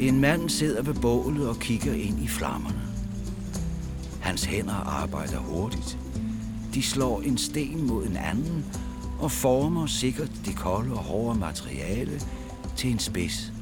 En 0.00 0.20
mand 0.20 0.48
sidder 0.48 0.82
ved 0.82 0.94
bålet 0.94 1.48
og 1.48 1.56
kigger 1.58 1.94
ind 1.94 2.20
i 2.20 2.28
flammerne. 2.28 2.82
Hans 4.20 4.44
hænder 4.44 4.74
arbejder 4.74 5.38
hurtigt. 5.38 5.98
De 6.74 6.82
slår 6.82 7.20
en 7.20 7.38
sten 7.38 7.86
mod 7.86 8.06
en 8.06 8.16
anden 8.16 8.64
og 9.20 9.30
former 9.30 9.86
sikkert 9.86 10.30
det 10.46 10.56
kolde 10.56 10.92
og 10.92 10.98
hårde 10.98 11.38
materiale 11.38 12.20
til 12.76 12.90
en 12.90 12.98
spids. 12.98 13.52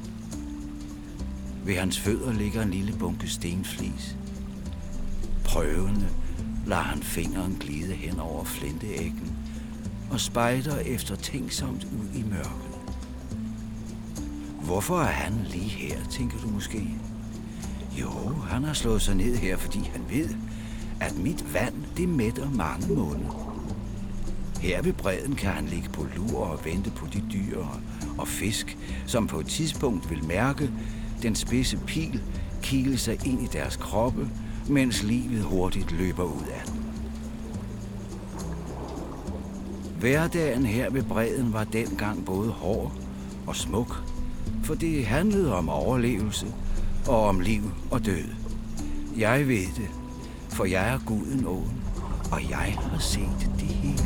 Ved 1.65 1.75
hans 1.75 1.99
fødder 1.99 2.33
ligger 2.33 2.61
en 2.61 2.71
lille 2.71 2.93
bunke 2.99 3.27
stenflis. 3.27 4.17
Prøvende 5.45 6.07
lader 6.67 6.81
han 6.81 7.03
fingeren 7.03 7.57
glide 7.59 7.93
hen 7.93 8.19
over 8.19 8.43
flinteæggen 8.43 9.37
og 10.11 10.19
spejder 10.19 10.77
efter 10.77 11.15
tænksomt 11.15 11.83
ud 11.83 12.19
i 12.19 12.23
mørket. 12.23 12.66
Hvorfor 14.67 14.99
er 14.99 15.11
han 15.11 15.33
lige 15.49 15.69
her, 15.69 15.97
tænker 16.09 16.37
du 16.37 16.47
måske? 16.47 16.87
Jo, 18.01 18.09
han 18.49 18.63
har 18.63 18.73
slået 18.73 19.01
sig 19.01 19.15
ned 19.15 19.35
her, 19.35 19.57
fordi 19.57 19.79
han 19.93 20.01
ved, 20.09 20.29
at 20.99 21.17
mit 21.17 21.53
vand, 21.53 21.73
det 21.97 22.09
mætter 22.09 22.49
mange 22.49 22.93
måneder. 22.93 23.59
Her 24.61 24.81
ved 24.81 24.93
bredden 24.93 25.35
kan 25.35 25.49
han 25.49 25.65
ligge 25.65 25.89
på 25.89 26.05
lur 26.15 26.39
og 26.39 26.65
vente 26.65 26.91
på 26.91 27.07
de 27.13 27.23
dyr 27.33 27.65
og 28.17 28.27
fisk, 28.27 28.77
som 29.05 29.27
på 29.27 29.39
et 29.39 29.47
tidspunkt 29.47 30.09
vil 30.09 30.25
mærke 30.25 30.71
den 31.21 31.35
spidse 31.35 31.77
pil 31.77 32.23
kile 32.61 32.97
sig 32.97 33.27
ind 33.27 33.41
i 33.41 33.47
deres 33.53 33.75
kroppe, 33.75 34.29
mens 34.69 35.03
livet 35.03 35.43
hurtigt 35.43 35.91
løber 35.91 36.23
ud 36.23 36.45
af 36.53 36.61
dem. 36.65 36.75
Hverdagen 39.99 40.65
her 40.65 40.89
ved 40.89 41.03
bredden 41.03 41.53
var 41.53 41.63
dengang 41.63 42.25
både 42.25 42.49
hård 42.49 42.91
og 43.47 43.55
smuk, 43.55 44.03
for 44.63 44.75
det 44.75 45.05
handlede 45.05 45.55
om 45.55 45.69
overlevelse 45.69 46.45
og 47.07 47.23
om 47.23 47.39
liv 47.39 47.61
og 47.91 48.05
død. 48.05 48.23
Jeg 49.17 49.47
ved 49.47 49.65
det, 49.77 49.89
for 50.49 50.65
jeg 50.65 50.93
er 50.93 50.99
guden 51.05 51.45
åen, 51.45 51.81
og 52.31 52.49
jeg 52.49 52.77
har 52.91 52.99
set 52.99 53.49
det 53.59 53.67
hele. 53.67 54.03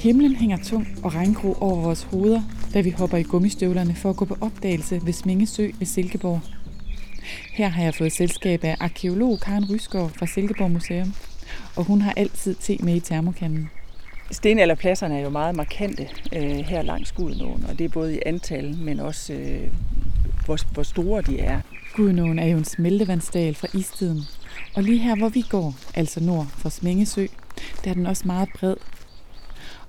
Himlen 0.00 0.34
hænger 0.34 0.56
tung 0.64 0.86
og 1.02 1.14
regngrå 1.14 1.56
over 1.60 1.82
vores 1.82 2.02
hoveder, 2.02 2.42
da 2.74 2.80
vi 2.80 2.90
hopper 2.90 3.16
i 3.16 3.22
gummistøvlerne 3.22 3.94
for 3.94 4.10
at 4.10 4.16
gå 4.16 4.24
på 4.24 4.36
opdagelse 4.40 5.00
ved 5.04 5.12
Smingesø 5.12 5.70
ved 5.78 5.86
Silkeborg. 5.86 6.40
Her 7.52 7.68
har 7.68 7.82
jeg 7.82 7.94
fået 7.94 8.12
selskab 8.12 8.64
af 8.64 8.76
arkeolog 8.80 9.40
Karen 9.40 9.70
Rysgaard 9.70 10.10
fra 10.10 10.26
Silkeborg 10.26 10.70
Museum, 10.70 11.14
og 11.76 11.84
hun 11.84 12.00
har 12.00 12.12
altid 12.16 12.54
te 12.54 12.76
med 12.80 12.94
i 12.94 13.00
termokanden. 13.00 13.70
Stenalderpladserne 14.30 15.18
er 15.18 15.22
jo 15.22 15.28
meget 15.28 15.56
markante 15.56 16.08
øh, 16.36 16.56
her 16.56 16.82
langs 16.82 17.12
Gudenåen, 17.12 17.64
og 17.68 17.78
det 17.78 17.84
er 17.84 17.88
både 17.88 18.16
i 18.16 18.18
antal, 18.26 18.76
men 18.76 19.00
også 19.00 19.32
øh, 19.32 19.68
hvor, 20.44 20.58
hvor 20.72 20.82
store 20.82 21.22
de 21.22 21.40
er. 21.40 21.60
Gudenåen 21.94 22.38
er 22.38 22.46
jo 22.46 22.58
en 22.58 22.64
smeltevandsdal 22.64 23.54
fra 23.54 23.68
istiden, 23.74 24.22
og 24.74 24.82
lige 24.82 24.98
her, 24.98 25.16
hvor 25.16 25.28
vi 25.28 25.44
går, 25.48 25.74
altså 25.94 26.20
nord 26.20 26.46
for 26.46 26.68
Smingesø, 26.68 27.26
der 27.84 27.90
er 27.90 27.94
den 27.94 28.06
også 28.06 28.22
meget 28.26 28.48
bred. 28.58 28.76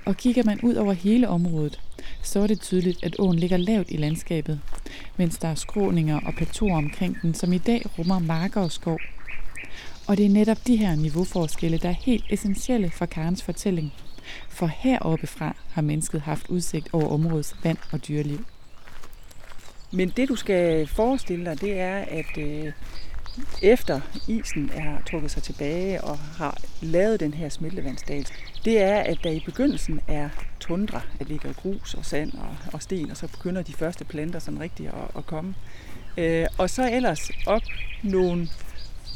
Og 0.06 0.18
kigger 0.18 0.44
man 0.46 0.60
ud 0.64 0.76
over 0.76 0.94
hele 0.94 1.28
området, 1.28 1.80
så 2.22 2.40
er 2.40 2.48
det 2.48 2.62
tydeligt, 2.62 3.04
at 3.04 3.16
åen 3.20 3.40
ligger 3.40 3.58
lavt 3.58 3.92
i 3.92 3.98
landskabet, 3.98 4.60
mens 5.18 5.38
der 5.38 5.48
er 5.48 5.56
skråninger 5.56 6.20
og 6.26 6.34
plateauer 6.34 6.78
omkring 6.78 7.22
den, 7.22 7.34
som 7.34 7.54
i 7.54 7.58
dag 7.58 7.86
rummer 8.00 8.20
marker 8.20 8.62
og 8.62 8.72
skov. 8.72 9.00
Og 10.08 10.18
det 10.18 10.26
er 10.26 10.30
netop 10.30 10.68
de 10.68 10.76
her 10.76 10.96
niveauforskelle, 10.96 11.78
der 11.78 11.90
er 11.90 11.94
helt 11.94 12.26
essentielle 12.30 12.90
for 12.90 13.06
Karens 13.06 13.44
fortælling. 13.44 13.94
For 14.50 14.68
heroppe 14.68 15.28
fra 15.28 15.56
har 15.70 15.82
mennesket 15.82 16.22
haft 16.22 16.50
udsigt 16.50 16.90
over 16.94 17.08
områdets 17.08 17.56
vand 17.64 17.78
og 17.92 18.08
dyreliv. 18.08 18.46
Men 19.92 20.10
det 20.10 20.30
du 20.30 20.36
skal 20.36 20.88
forestille 20.88 21.46
dig, 21.46 21.62
det 21.62 21.80
er, 21.80 21.98
at 21.98 22.38
øh, 22.38 22.72
efter 23.62 24.02
isen 24.28 24.72
er 24.74 24.98
trukket 25.12 25.32
sig 25.32 25.44
tilbage 25.44 26.04
og 26.04 26.18
har 26.18 26.58
lavet 26.82 27.20
den 27.20 27.34
her 27.34 27.50
smeltevandsdal, 27.50 28.28
det 28.66 28.82
er, 28.82 29.00
at 29.00 29.18
der 29.24 29.32
i 29.32 29.44
begyndelsen 29.46 30.02
er 30.08 30.30
tundra, 30.60 31.02
Der 31.20 31.26
ligger 31.26 31.54
grus 31.54 31.94
og 31.94 32.06
sand 32.06 32.34
og, 32.34 32.56
og 32.74 32.82
sten, 32.82 33.12
og 33.12 33.18
så 33.18 33.28
begynder 33.28 33.62
de 33.62 33.74
første 33.74 34.06
planter 34.06 34.40
sådan 34.40 34.60
rigtigt 34.60 34.90
at, 34.90 35.18
at 35.18 35.26
komme. 35.26 35.56
Øh, 36.18 36.48
og 36.58 36.70
så 36.70 36.90
ellers 36.92 37.32
op 37.46 37.62
nogle, 38.04 38.48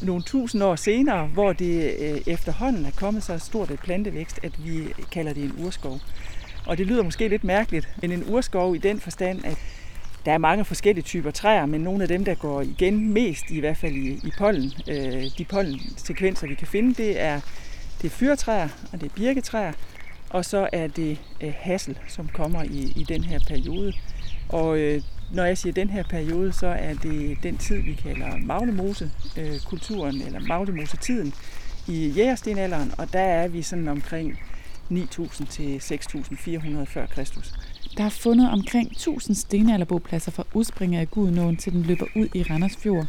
nogle 0.01 0.23
tusind 0.23 0.63
år 0.63 0.75
senere, 0.75 1.27
hvor 1.27 1.53
det 1.53 1.95
øh, 1.99 2.21
efterhånden 2.27 2.85
er 2.85 2.91
kommet 2.91 3.23
så 3.23 3.37
stort 3.37 3.71
et 3.71 3.79
plantevækst, 3.79 4.39
at 4.43 4.65
vi 4.65 4.93
kalder 5.11 5.33
det 5.33 5.43
en 5.43 5.65
urskov. 5.65 5.99
Og 6.65 6.77
det 6.77 6.87
lyder 6.87 7.03
måske 7.03 7.27
lidt 7.27 7.43
mærkeligt, 7.43 7.89
men 8.01 8.11
en 8.11 8.23
urskov 8.29 8.75
i 8.75 8.77
den 8.77 8.99
forstand, 8.99 9.45
at 9.45 9.57
der 10.25 10.31
er 10.31 10.37
mange 10.37 10.65
forskellige 10.65 11.03
typer 11.03 11.31
træer, 11.31 11.65
men 11.65 11.81
nogle 11.81 12.01
af 12.01 12.07
dem, 12.07 12.25
der 12.25 12.35
går 12.35 12.61
igen 12.61 13.13
mest, 13.13 13.51
i 13.51 13.59
hvert 13.59 13.77
fald 13.77 13.95
i, 13.95 14.11
i 14.11 14.31
pollen, 14.37 14.71
øh, 14.87 15.23
de 15.37 15.45
pollensekvenser, 15.49 16.47
vi 16.47 16.55
kan 16.55 16.67
finde, 16.67 16.93
det 16.93 17.21
er, 17.21 17.41
det 18.01 18.07
er 18.07 18.15
fyrtræer, 18.15 18.69
og 18.93 19.01
det 19.01 19.09
er 19.11 19.15
birketræer, 19.15 19.73
og 20.29 20.45
så 20.45 20.69
er 20.71 20.87
det 20.87 21.17
øh, 21.41 21.53
hassel, 21.59 21.97
som 22.07 22.27
kommer 22.27 22.63
i, 22.63 22.93
i 22.95 23.05
den 23.07 23.23
her 23.23 23.39
periode. 23.47 23.93
Og 24.49 24.79
øh, 24.79 25.01
når 25.33 25.45
jeg 25.45 25.57
siger 25.57 25.73
den 25.73 25.89
her 25.89 26.03
periode, 26.03 26.53
så 26.53 26.67
er 26.67 26.93
det 26.93 27.37
den 27.43 27.57
tid, 27.57 27.81
vi 27.81 27.93
kalder 27.93 28.37
maglemose-kulturen, 28.37 30.21
øh, 30.21 30.27
eller 30.27 30.39
maglemose-tiden 30.39 31.33
i 31.87 32.07
jægerstenalderen, 32.07 32.91
og 32.97 33.13
der 33.13 33.19
er 33.19 33.47
vi 33.47 33.61
sådan 33.61 33.87
omkring 33.87 34.39
9.000 34.91 35.45
til 35.45 35.77
6.400 35.77 36.83
før 36.83 37.05
Kristus. 37.05 37.53
Der 37.97 38.03
er 38.03 38.09
fundet 38.09 38.51
omkring 38.51 38.91
1000 38.91 39.35
stenalderbopladser 39.35 40.31
fra 40.31 40.43
udspringet 40.53 40.99
af 40.99 41.11
Gudenåen 41.11 41.57
til 41.57 41.73
den 41.73 41.83
løber 41.83 42.05
ud 42.15 42.27
i 42.33 42.43
Randers 42.43 42.77
Fjord. 42.77 43.07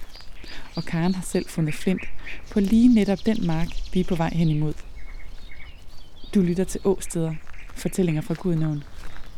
Og 0.74 0.84
Karen 0.84 1.14
har 1.14 1.22
selv 1.22 1.48
fundet 1.48 1.74
flint 1.74 2.02
på 2.50 2.60
lige 2.60 2.94
netop 2.94 3.18
den 3.26 3.46
mark, 3.46 3.68
vi 3.92 4.00
er 4.00 4.04
på 4.04 4.14
vej 4.14 4.30
hen 4.32 4.48
imod. 4.48 4.74
Du 6.34 6.40
lytter 6.40 6.64
til 6.64 6.80
Åsteder, 6.84 7.34
fortællinger 7.74 8.22
fra 8.22 8.34
Gudenåen. 8.34 8.84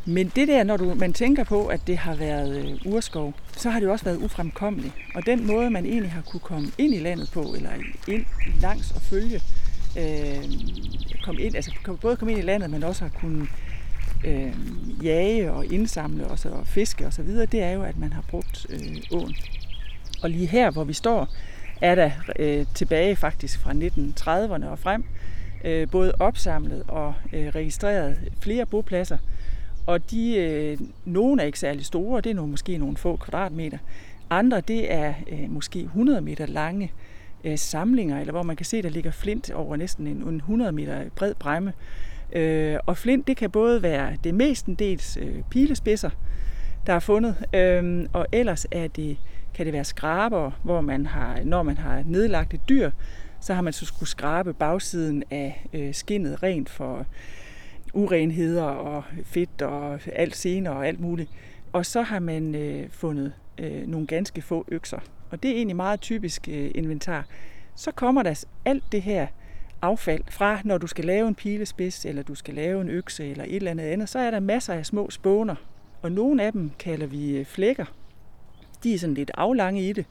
Men 0.05 0.33
det 0.37 0.49
der, 0.49 0.65
når 0.65 0.77
du, 0.77 0.95
man 0.95 1.13
tænker 1.13 1.45
på, 1.45 1.67
at 1.67 1.87
det 1.87 1.99
har 1.99 2.15
været 2.15 2.65
øh, 2.65 2.93
urskov, 2.93 3.35
så 3.57 3.71
har 3.71 3.81
det 3.81 3.87
jo 3.87 3.93
også 3.93 4.05
været 4.05 4.17
ufremkommeligt. 4.17 4.95
Og 5.15 5.27
den 5.27 5.47
måde, 5.47 5.71
man 5.71 5.87
egentlig 5.87 6.13
har 6.13 6.23
kunne 6.23 6.41
komme 6.41 6.69
ind 6.79 6.95
i 6.95 6.99
landet 6.99 7.31
på, 7.35 7.55
eller 7.57 7.71
ind 8.09 8.25
langs 8.61 8.91
og 8.91 9.03
følge, 9.03 9.41
øh, 9.99 10.45
komme 11.25 11.43
ind, 11.43 11.55
altså 11.55 11.71
både 12.01 12.17
komme 12.17 12.33
ind 12.33 12.41
i 12.41 12.45
landet, 12.45 12.71
men 12.71 12.85
også 12.85 13.05
har 13.05 13.11
kunnet 13.21 13.49
øh, 14.25 14.53
jage 15.05 15.53
og 15.53 15.67
indsamle 15.67 16.27
og, 16.27 16.39
så, 16.39 16.51
fiske 16.65 17.07
og 17.07 17.13
så 17.13 17.23
videre, 17.23 17.47
det 17.47 17.63
er 17.63 17.71
jo, 17.71 17.83
at 17.83 17.99
man 17.99 18.13
har 18.13 18.25
brugt 18.29 18.67
øh, 18.71 18.97
åen. 19.13 19.37
Og 20.23 20.31
lige 20.31 20.47
her, 20.47 20.71
hvor 20.71 20.85
vi 20.85 20.93
står, 20.93 21.29
er 21.81 21.95
der 21.95 22.11
øh, 22.39 22.67
tilbage 22.75 23.17
faktisk 23.17 23.61
fra 23.61 23.73
1930'erne 23.73 24.67
og 24.67 24.79
frem, 24.79 25.05
øh, 25.65 25.91
både 25.91 26.13
opsamlet 26.19 26.85
og 26.89 27.15
øh, 27.33 27.49
registreret 27.49 28.17
flere 28.41 28.67
bopladser. 28.67 29.19
Og 29.87 30.11
de, 30.11 30.37
øh, 30.37 30.79
nogle 31.05 31.43
er 31.43 31.47
ikke 31.47 31.59
særlig 31.59 31.85
store, 31.85 32.21
det 32.21 32.31
er 32.31 32.35
nogle, 32.35 32.51
måske 32.51 32.79
nogle 32.79 32.97
få 32.97 33.17
kvadratmeter. 33.17 33.79
Andre, 34.31 34.61
det 34.61 34.93
er 34.93 35.15
øh, 35.33 35.51
måske 35.51 35.81
100 35.81 36.21
meter 36.21 36.47
lange 36.47 36.93
øh, 37.45 37.59
samlinger, 37.59 38.21
eller 38.21 38.33
hvor 38.33 38.43
man 38.43 38.57
kan 38.57 38.67
se, 38.67 38.83
der 38.83 38.89
ligger 38.89 39.11
flint 39.11 39.51
over 39.51 39.77
næsten 39.77 40.07
en, 40.07 40.17
en 40.17 40.37
100 40.37 40.73
meter 40.73 41.05
bred 41.17 41.35
bremme. 41.35 41.71
Øh, 41.71 42.08
Øh, 42.33 42.77
og 42.87 42.97
flint, 42.97 43.27
det 43.27 43.37
kan 43.37 43.51
både 43.51 43.83
være 43.83 44.17
det 44.25 44.35
mestendels 44.35 45.17
øh, 45.17 45.43
pilespidser, 45.51 46.11
der 46.87 46.93
er 46.93 46.99
fundet, 46.99 47.37
øh, 47.55 48.09
og 48.13 48.27
ellers 48.33 48.67
er 48.71 48.89
det, 48.89 49.17
kan 49.55 49.67
det 49.67 49.73
være 49.73 49.85
skraber, 49.85 50.51
hvor 50.63 50.81
man 50.81 51.07
har, 51.07 51.41
når 51.45 51.63
man 51.63 51.79
har 51.79 52.03
nedlagt 52.07 52.55
et 52.55 52.61
dyr, 52.69 52.91
så 53.41 53.55
har 53.55 53.63
man 53.63 53.73
så 53.73 53.87
skulle 53.87 54.09
skrabe 54.09 54.53
bagsiden 54.53 55.23
af 55.31 55.67
øh, 55.73 55.95
skinnet 55.95 56.43
rent 56.43 56.69
for 56.69 57.07
urenheder 57.93 58.63
og 58.63 59.05
fedt 59.25 59.63
og 59.63 60.01
alt 60.13 60.37
senere 60.37 60.75
og 60.75 60.87
alt 60.87 61.01
muligt. 61.01 61.31
Og 61.73 61.87
så 61.87 62.03
har 62.03 62.19
man 62.19 62.55
øh, 62.55 62.91
fundet 62.91 63.33
øh, 63.59 63.87
nogle 63.87 64.07
ganske 64.07 64.43
få 64.43 64.65
økser. 64.69 64.99
Og 65.31 65.43
det 65.43 65.51
er 65.51 65.55
egentlig 65.55 65.77
meget 65.77 66.01
typisk 66.01 66.49
øh, 66.49 66.71
inventar. 66.75 67.27
Så 67.75 67.91
kommer 67.93 68.23
der 68.23 68.45
alt 68.65 68.85
det 68.93 69.03
her 69.03 69.27
affald 69.83 70.23
fra, 70.31 70.61
når 70.65 70.79
du 70.79 70.87
skal 70.87 71.05
lave 71.05 71.29
en 71.29 71.35
pilespids, 71.35 72.05
eller 72.05 72.23
du 72.23 72.35
skal 72.35 72.55
lave 72.55 72.81
en 72.81 72.89
økse, 72.89 73.31
eller 73.31 73.45
et 73.45 73.57
eller 73.57 73.71
andet 73.71 73.85
andet, 73.85 74.09
så 74.09 74.19
er 74.19 74.31
der 74.31 74.41
masser 74.41 74.75
af 74.75 74.87
små 74.87 75.11
spåner. 75.11 75.55
Og 76.03 76.13
nogle 76.13 76.43
af 76.43 76.53
dem 76.53 76.71
kalder 76.79 77.07
vi 77.07 77.37
øh, 77.37 77.47
flækker. 77.47 77.85
De 78.83 78.95
er 78.95 78.99
sådan 78.99 79.15
lidt 79.15 79.31
aflange 79.35 79.89
i 79.89 79.93
det. 79.93 80.07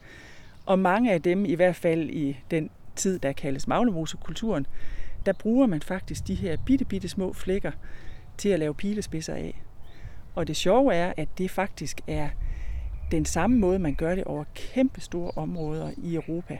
Og 0.65 0.79
mange 0.79 1.11
af 1.11 1.21
dem, 1.21 1.45
i 1.45 1.53
hvert 1.53 1.75
fald 1.75 2.09
i 2.09 2.37
den 2.51 2.69
tid, 2.95 3.19
der 3.19 3.31
kaldes 3.31 3.67
maglemosekulturen, 3.67 4.67
der 5.25 5.33
bruger 5.33 5.67
man 5.67 5.81
faktisk 5.81 6.27
de 6.27 6.35
her 6.35 6.57
bitte, 6.65 6.85
bitte 6.85 7.07
små 7.07 7.33
flækker 7.33 7.71
til 8.37 8.49
at 8.49 8.59
lave 8.59 8.73
pilespidser 8.73 9.33
af. 9.33 9.61
Og 10.35 10.47
det 10.47 10.55
sjove 10.55 10.93
er, 10.93 11.13
at 11.17 11.27
det 11.37 11.51
faktisk 11.51 12.01
er 12.07 12.29
den 13.11 13.25
samme 13.25 13.57
måde, 13.57 13.79
man 13.79 13.95
gør 13.95 14.15
det 14.15 14.23
over 14.23 14.43
kæmpe 14.55 15.01
store 15.01 15.31
områder 15.35 15.91
i 15.97 16.15
Europa 16.15 16.57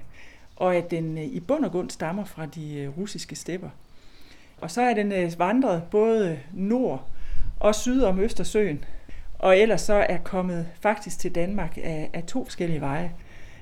og 0.57 0.75
at 0.75 0.91
den 0.91 1.17
øh, 1.17 1.23
i 1.23 1.39
bund 1.39 1.65
og 1.65 1.71
grund 1.71 1.89
stammer 1.89 2.25
fra 2.25 2.45
de 2.45 2.77
øh, 2.77 2.97
russiske 2.97 3.35
stepper. 3.35 3.69
Og 4.61 4.71
så 4.71 4.81
er 4.81 4.93
den 4.93 5.11
øh, 5.11 5.31
vandret 5.37 5.83
både 5.91 6.39
nord 6.53 7.07
og 7.59 7.75
syd 7.75 8.01
om 8.01 8.19
Østersøen, 8.19 8.85
og 9.39 9.57
ellers 9.57 9.81
så 9.81 9.93
er 9.93 10.17
kommet 10.17 10.67
faktisk 10.81 11.19
til 11.19 11.35
Danmark 11.35 11.77
af, 11.77 12.09
af 12.13 12.23
to 12.23 12.43
forskellige 12.43 12.81
veje. 12.81 13.11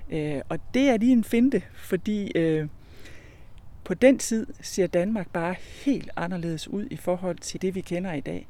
Øh, 0.10 0.42
og 0.50 0.60
det 0.74 0.90
er 0.90 0.98
lige 0.98 1.12
en 1.12 1.24
finte, 1.24 1.62
fordi 1.74 2.32
øh, 2.36 2.68
på 3.84 3.94
den 3.94 4.18
tid 4.18 4.48
ser 4.62 4.88
Danmark 4.88 5.28
bare 5.34 5.56
helt 5.86 6.10
anderledes 6.16 6.68
ud 6.68 6.88
i 6.92 6.98
forhold 6.98 7.38
til 7.38 7.62
det, 7.62 7.76
vi 7.76 7.82
kender 7.82 8.14
i 8.14 8.20
dag. 8.22 8.48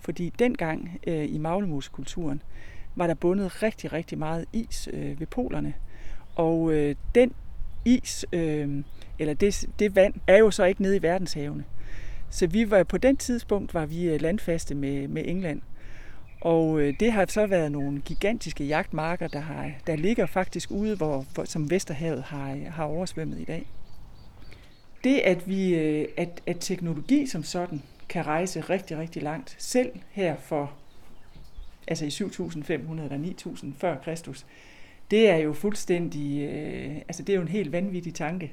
Fordi 0.00 0.32
dengang 0.38 0.98
øh, 1.06 1.34
i 1.34 1.38
maglemuskulturen 1.38 2.42
var 2.94 3.06
der 3.06 3.14
bundet 3.14 3.62
rigtig, 3.62 3.92
rigtig 3.92 4.18
meget 4.18 4.44
is 4.52 4.88
øh, 4.92 5.20
ved 5.20 5.26
polerne. 5.26 5.74
Og 6.34 6.72
øh, 6.72 6.94
den 7.14 7.32
is, 7.88 8.26
øh, 8.32 8.84
eller 9.18 9.34
det, 9.34 9.64
det 9.78 9.96
vand, 9.96 10.14
er 10.26 10.38
jo 10.38 10.50
så 10.50 10.64
ikke 10.64 10.82
nede 10.82 10.96
i 10.96 11.02
verdenshavene. 11.02 11.64
Så 12.30 12.46
vi 12.46 12.70
var 12.70 12.84
på 12.84 12.98
den 12.98 13.16
tidspunkt 13.16 13.74
var 13.74 13.86
vi 13.86 14.04
øh, 14.04 14.20
landfaste 14.20 14.74
med, 14.74 15.08
med 15.08 15.22
England. 15.26 15.62
Og 16.40 16.80
øh, 16.80 16.94
det 17.00 17.12
har 17.12 17.26
så 17.28 17.46
været 17.46 17.72
nogle 17.72 18.00
gigantiske 18.00 18.64
jagtmarker, 18.64 19.28
der, 19.28 19.40
har, 19.40 19.72
der 19.86 19.96
ligger 19.96 20.26
faktisk 20.26 20.70
ude, 20.70 20.96
hvor, 20.96 21.26
hvor, 21.34 21.44
som 21.44 21.70
Vesterhavet 21.70 22.22
har, 22.22 22.56
har 22.70 22.84
oversvømmet 22.84 23.40
i 23.40 23.44
dag. 23.44 23.66
Det, 25.04 25.18
at, 25.18 25.48
vi, 25.48 25.74
øh, 25.74 26.08
at, 26.16 26.42
at 26.46 26.56
teknologi 26.60 27.26
som 27.26 27.42
sådan 27.42 27.82
kan 28.08 28.26
rejse 28.26 28.60
rigtig, 28.60 28.98
rigtig 28.98 29.22
langt, 29.22 29.56
selv 29.58 29.90
her 30.10 30.36
for 30.36 30.72
altså 31.88 32.04
i 32.04 32.08
7.500 32.08 32.70
eller 33.02 33.34
9.000 33.46 33.66
før 33.78 33.96
Kristus, 33.96 34.46
det 35.10 35.30
er 35.30 35.36
jo 35.36 35.52
fuldstændig, 35.52 36.42
øh, 36.42 36.96
altså 36.96 37.22
det 37.22 37.32
er 37.32 37.36
jo 37.36 37.42
en 37.42 37.48
helt 37.48 37.72
vanvittig 37.72 38.14
tanke. 38.14 38.52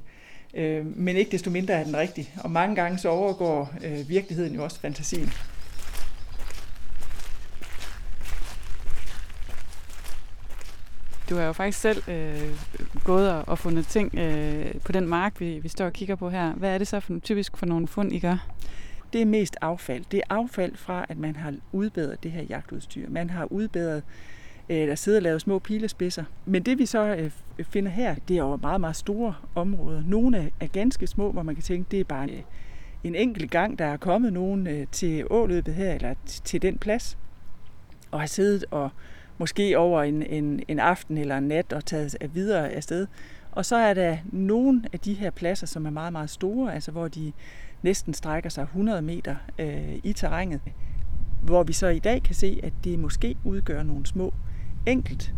Øh, 0.53 0.97
men 0.97 1.15
ikke 1.15 1.31
desto 1.31 1.49
mindre 1.49 1.73
er 1.73 1.83
den 1.83 1.97
rigtig. 1.97 2.33
Og 2.43 2.51
mange 2.51 2.75
gange 2.75 2.97
så 2.97 3.09
overgår 3.09 3.73
øh, 3.85 4.09
virkeligheden 4.09 4.55
jo 4.55 4.63
også 4.63 4.79
fantasien. 4.79 5.31
Du 11.29 11.35
har 11.35 11.43
jo 11.43 11.53
faktisk 11.53 11.79
selv 11.79 12.09
øh, 12.09 12.59
gået 13.03 13.31
og, 13.31 13.43
og 13.47 13.59
fundet 13.59 13.87
ting 13.87 14.15
øh, 14.17 14.73
på 14.83 14.91
den 14.91 15.07
mark, 15.07 15.39
vi, 15.39 15.59
vi 15.59 15.67
står 15.67 15.85
og 15.85 15.93
kigger 15.93 16.15
på 16.15 16.29
her. 16.29 16.53
Hvad 16.53 16.73
er 16.73 16.77
det 16.77 16.87
så 16.87 16.99
for, 16.99 17.19
typisk 17.19 17.57
for 17.57 17.65
nogle 17.65 17.87
fund, 17.87 18.13
I 18.13 18.19
gør? 18.19 18.47
Det 19.13 19.21
er 19.21 19.25
mest 19.25 19.55
affald. 19.61 20.03
Det 20.11 20.17
er 20.17 20.35
affald 20.35 20.75
fra, 20.75 21.05
at 21.09 21.17
man 21.17 21.35
har 21.35 21.53
udbedret 21.71 22.23
det 22.23 22.31
her 22.31 22.43
jagtudstyr. 22.43 23.09
Man 23.09 23.29
har 23.29 23.51
udbedret 23.51 24.03
eller 24.69 24.95
sidder 24.95 25.19
og 25.19 25.23
laver 25.23 25.37
små 25.37 25.59
pilespidser. 25.59 26.23
Men 26.45 26.63
det 26.63 26.77
vi 26.77 26.85
så 26.85 27.15
øh, 27.15 27.31
finder 27.63 27.91
her, 27.91 28.15
det 28.27 28.37
er 28.37 28.41
jo 28.41 28.55
meget, 28.55 28.81
meget 28.81 28.95
store 28.95 29.33
områder. 29.55 30.03
Nogle 30.07 30.51
er 30.59 30.67
ganske 30.67 31.07
små, 31.07 31.31
hvor 31.31 31.43
man 31.43 31.55
kan 31.55 31.63
tænke, 31.63 31.87
det 31.91 31.99
er 31.99 32.03
bare 32.03 32.23
en, 32.23 32.43
en 33.03 33.15
enkelt 33.15 33.51
gang, 33.51 33.79
der 33.79 33.85
er 33.85 33.97
kommet 33.97 34.33
nogen 34.33 34.67
øh, 34.67 34.87
til 34.91 35.25
åløbet 35.29 35.73
her, 35.73 35.93
eller 35.93 36.13
til 36.25 36.61
den 36.61 36.77
plads, 36.77 37.17
og 38.11 38.19
har 38.19 38.27
siddet 38.27 38.65
og 38.71 38.89
måske 39.37 39.77
over 39.77 40.03
en, 40.03 40.23
en, 40.23 40.63
en 40.67 40.79
aften 40.79 41.17
eller 41.17 41.37
en 41.37 41.47
nat 41.47 41.73
og 41.73 41.85
taget 41.85 42.15
videre 42.33 42.71
afsted. 42.71 43.07
Og 43.51 43.65
så 43.65 43.75
er 43.75 43.93
der 43.93 44.17
nogle 44.31 44.83
af 44.93 44.99
de 44.99 45.13
her 45.13 45.29
pladser, 45.29 45.67
som 45.67 45.85
er 45.85 45.89
meget, 45.89 46.11
meget 46.11 46.29
store, 46.29 46.73
altså 46.73 46.91
hvor 46.91 47.07
de 47.07 47.31
næsten 47.83 48.13
strækker 48.13 48.49
sig 48.49 48.63
100 48.63 49.01
meter 49.01 49.35
øh, 49.59 49.95
i 50.03 50.13
terrænet, 50.13 50.61
hvor 51.41 51.63
vi 51.63 51.73
så 51.73 51.87
i 51.87 51.99
dag 51.99 52.23
kan 52.23 52.35
se, 52.35 52.59
at 52.63 52.73
det 52.83 52.99
måske 52.99 53.35
udgør 53.43 53.83
nogle 53.83 54.05
små 54.05 54.33
enkelt 54.85 55.33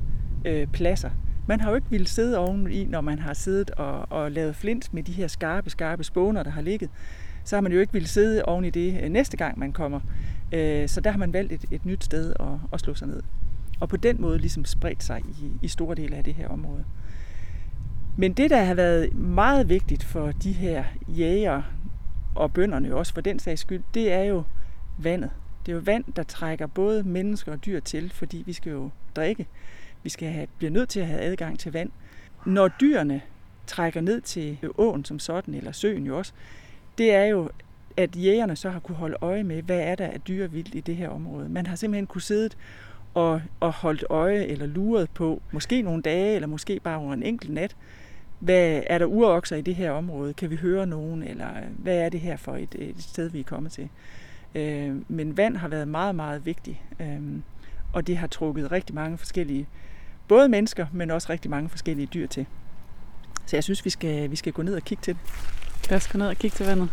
øh, 0.46 0.68
pladser. 0.68 1.10
Man 1.48 1.62
har 1.62 1.70
jo 1.70 1.76
ikke 1.76 1.90
ville 1.90 2.08
sidde 2.08 2.38
oveni, 2.38 2.86
når 2.86 3.02
man 3.02 3.20
har 3.20 3.34
siddet 3.34 3.72
og, 3.72 4.12
og 4.12 4.32
lavet 4.32 4.56
flint 4.56 4.94
med 4.94 5.04
de 5.04 5.12
her 5.12 5.28
skarpe, 5.28 5.70
skarpe 5.70 6.04
spåner, 6.04 6.44
der 6.44 6.52
har 6.52 6.62
ligget. 6.62 6.90
Så 7.44 7.56
har 7.56 7.62
man 7.62 7.72
jo 7.72 7.80
ikke 7.80 7.94
ville 7.94 8.08
sidde 8.08 8.46
oven 8.46 8.66
i 8.66 8.70
det 8.70 9.04
øh, 9.04 9.10
næste 9.10 9.38
gang, 9.38 9.60
man 9.60 9.74
kommer. 9.74 10.00
Øh, 10.52 10.90
så 10.90 11.02
der 11.02 11.12
har 11.12 11.18
man 11.18 11.34
valgt 11.34 11.54
et, 11.54 11.66
et 11.72 11.86
nyt 11.86 12.04
sted 12.04 12.34
at, 12.40 12.46
at 12.74 12.80
slå 12.80 12.94
sig 12.94 13.08
ned. 13.08 13.22
Og 13.80 13.90
på 13.90 13.98
den 13.98 14.22
måde 14.22 14.38
ligesom 14.38 14.66
spredt 14.66 15.04
sig 15.04 15.22
i, 15.30 15.52
i 15.62 15.68
store 15.68 15.96
dele 15.96 16.16
af 16.16 16.24
det 16.24 16.34
her 16.34 16.48
område. 16.48 16.86
Men 18.18 18.34
det, 18.34 18.50
der 18.50 18.64
har 18.64 18.74
været 18.74 19.14
meget 19.16 19.70
vigtigt 19.70 20.04
for 20.04 20.32
de 20.32 20.52
her 20.52 20.84
jæger 21.08 21.62
og 22.36 22.54
bønderne 22.54 22.96
også 22.96 23.14
for 23.14 23.22
den 23.22 23.40
sags 23.40 23.62
skyld, 23.62 23.84
det 23.94 24.12
er 24.12 24.24
jo 24.24 24.44
vandet. 24.98 25.30
Det 25.68 25.74
er 25.74 25.76
jo 25.76 25.82
vand, 25.86 26.04
der 26.16 26.24
trækker 26.24 26.68
både 26.68 27.04
mennesker 27.04 27.52
og 27.52 27.66
dyr 27.66 27.80
til, 27.80 28.10
fordi 28.10 28.44
vi 28.46 28.54
skal 28.54 28.72
jo 28.72 28.90
drikke. 29.16 29.48
Vi 30.04 30.10
skal 30.10 30.30
have, 30.30 30.48
bliver 30.58 30.72
nødt 30.72 30.90
til 30.90 31.00
at 31.00 31.08
have 31.08 31.22
adgang 31.22 31.60
til 31.60 31.74
vand. 31.74 31.90
Når 32.46 32.68
dyrene 32.68 33.22
trækker 33.68 34.02
ned 34.02 34.22
til 34.22 34.58
åen 34.78 35.06
som 35.06 35.20
sådan, 35.20 35.54
eller 35.54 35.72
søen 35.72 36.06
jo 36.06 36.18
også, 36.18 36.34
det 36.98 37.14
er 37.14 37.26
jo, 37.26 37.50
at 37.98 38.16
jægerne 38.16 38.56
så 38.56 38.70
har 38.70 38.80
kunne 38.80 38.96
holde 38.96 39.18
øje 39.22 39.44
med, 39.44 39.62
hvad 39.62 39.80
er 39.80 39.96
der 39.96 40.08
af 40.08 40.22
dyrevildt 40.22 40.76
i 40.76 40.80
det 40.80 40.96
her 40.96 41.10
område. 41.10 41.50
Man 41.50 41.68
har 41.68 41.76
simpelthen 41.76 42.08
kunne 42.08 42.22
sidde 42.22 42.50
og, 43.14 43.42
og 43.60 43.74
holdt 43.74 44.04
øje 44.10 44.44
eller 44.44 44.66
luret 44.66 45.10
på, 45.14 45.42
måske 45.52 45.82
nogle 45.82 46.02
dage, 46.02 46.36
eller 46.36 46.48
måske 46.48 46.80
bare 46.80 46.98
over 46.98 47.14
en 47.14 47.24
enkelt 47.24 47.54
nat, 47.54 47.76
hvad 48.40 48.82
er 48.88 48.98
der 48.98 49.06
urokser 49.06 49.56
i 49.56 49.62
det 49.62 49.76
her 49.76 49.92
område? 49.92 50.34
Kan 50.34 50.50
vi 50.50 50.56
høre 50.56 50.88
nogen? 50.88 51.24
Eller 51.24 51.48
hvad 51.78 51.98
er 51.98 52.10
det 52.10 52.20
her 52.20 52.38
for 52.38 52.56
et, 52.56 52.76
et 52.80 52.96
sted, 53.04 53.30
vi 53.30 53.40
er 53.40 53.44
kommet 53.44 53.72
til? 53.72 53.90
Øh, 54.56 54.96
men 55.08 55.38
vand 55.38 55.58
har 55.58 55.68
været 55.68 55.88
meget, 55.88 56.16
meget 56.16 56.46
vigtigt. 56.46 56.78
Øh, 57.00 57.40
og 57.94 58.08
det 58.08 58.18
har 58.18 58.28
trukket 58.28 58.72
rigtig 58.72 58.96
mange 58.96 59.18
forskellige, 59.18 59.68
både 60.28 60.50
mennesker, 60.50 60.86
men 60.92 61.12
også 61.12 61.30
rigtig 61.30 61.52
mange 61.52 61.70
forskellige 61.70 62.06
dyr 62.14 62.28
til. 62.28 62.46
Så 63.46 63.56
jeg 63.56 63.64
synes, 63.64 63.86
vi 63.86 63.90
skal, 63.90 64.32
vi 64.32 64.36
skal 64.36 64.54
gå 64.54 64.62
ned 64.62 64.76
og 64.76 64.82
kigge 64.82 65.02
til 65.02 65.14
det. 65.14 65.22
Lad 65.90 65.98
os 65.98 66.08
gå 66.08 66.18
ned 66.18 66.28
og 66.28 66.36
kigge 66.36 66.56
til 66.56 66.66
vandet. 66.66 66.90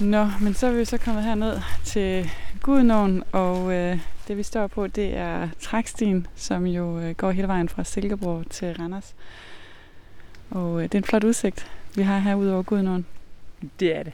Nå, 0.00 0.28
men 0.40 0.54
så 0.54 0.66
er 0.66 0.72
vi 0.72 0.84
så 0.84 0.98
kommet 0.98 1.24
herned 1.24 1.60
til 1.84 2.30
Gudnåen, 2.62 3.22
og 3.32 3.72
øh, 3.72 3.98
det 4.28 4.36
vi 4.36 4.42
står 4.42 4.66
på, 4.66 4.86
det 4.86 5.16
er 5.16 5.48
trækstien, 5.60 6.26
som 6.34 6.66
jo 6.66 6.98
øh, 6.98 7.14
går 7.14 7.30
hele 7.30 7.48
vejen 7.48 7.68
fra 7.68 7.84
Silkeborg 7.84 8.50
til 8.50 8.74
Randers. 8.74 9.14
Og 10.50 10.76
øh, 10.78 10.82
det 10.82 10.94
er 10.94 10.98
en 10.98 11.04
flot 11.04 11.24
udsigt, 11.24 11.70
vi 11.94 12.02
har 12.02 12.18
her 12.18 12.34
ud 12.34 12.48
over 12.48 12.62
Gudnåen. 12.62 13.06
Det 13.80 13.96
er 13.96 14.02
det. 14.02 14.12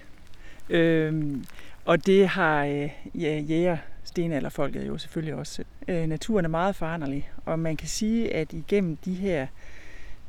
Øhm, 0.70 1.44
og 1.84 2.06
det 2.06 2.28
har 2.28 2.64
øh, 2.64 2.90
ja, 3.14 3.38
jæger 3.38 3.76
stenalderfolket 4.04 4.86
jo 4.86 4.98
selvfølgelig 4.98 5.34
også. 5.34 5.64
Øh, 5.88 6.06
naturen 6.06 6.44
er 6.44 6.48
meget 6.48 6.76
foranderlig, 6.76 7.30
og 7.44 7.58
man 7.58 7.76
kan 7.76 7.88
sige, 7.88 8.34
at 8.34 8.52
igennem 8.52 8.96
de 8.96 9.14
her 9.14 9.46